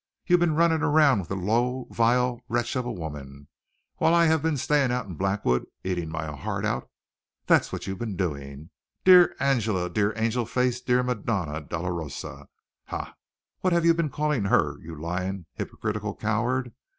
You've 0.25 0.39
been 0.39 0.55
running 0.55 0.81
around 0.81 1.19
with 1.19 1.29
a 1.29 1.35
low, 1.35 1.85
vile 1.91 2.41
wretch 2.49 2.75
of 2.75 2.87
a 2.87 2.91
woman 2.91 3.47
while 3.97 4.15
I 4.15 4.25
have 4.25 4.41
been 4.41 4.57
staying 4.57 4.91
out 4.91 5.05
in 5.05 5.13
Blackwood 5.13 5.67
eating 5.83 6.09
my 6.09 6.35
heart 6.35 6.65
out, 6.65 6.89
that's 7.45 7.71
what 7.71 7.85
you've 7.85 7.99
been 7.99 8.15
doing. 8.15 8.71
Dear 9.03 9.35
Angela! 9.39 9.91
Dear 9.91 10.11
Angelface! 10.13 10.81
Dear 10.83 11.03
Madonna 11.03 11.61
Doloroso! 11.61 12.47
Ha! 12.87 13.13
What 13.59 13.73
have 13.73 13.85
you 13.85 13.93
been 13.93 14.09
calling 14.09 14.45
her, 14.45 14.79
you 14.81 14.99
lying, 14.99 15.45
hypocritical 15.53 16.15
coward! 16.15 16.73